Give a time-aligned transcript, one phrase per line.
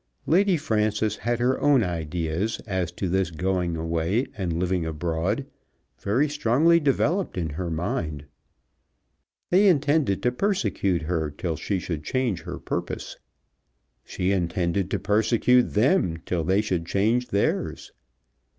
[0.25, 5.45] Lady Frances had her own ideas, as to this going away and living abroad,
[5.99, 8.25] very strongly developed in her mind.
[9.51, 13.17] They intended to persecute her till she should change her purpose.
[14.03, 17.91] She intended to persecute them till they should change theirs.